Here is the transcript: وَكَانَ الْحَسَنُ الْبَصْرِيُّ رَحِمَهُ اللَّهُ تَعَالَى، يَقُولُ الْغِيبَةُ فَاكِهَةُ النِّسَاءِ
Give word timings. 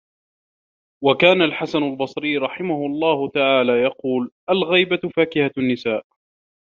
وَكَانَ 1.03 1.41
الْحَسَنُ 1.41 1.83
الْبَصْرِيُّ 1.83 2.37
رَحِمَهُ 2.37 2.85
اللَّهُ 2.85 3.29
تَعَالَى، 3.29 3.73
يَقُولُ 3.87 4.31
الْغِيبَةُ 4.49 5.09
فَاكِهَةُ 5.17 5.51
النِّسَاءِ 5.57 6.05